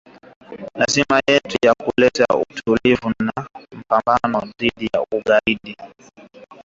Lazima 0.75 1.21
yetu 1.27 1.57
ya 1.65 1.73
kuleta 1.73 2.25
utulivu 2.37 3.13
na 3.19 3.47
mapambano 3.91 4.51
dhidi 4.59 4.89
ya 4.93 5.05
ugaidi 5.11 5.77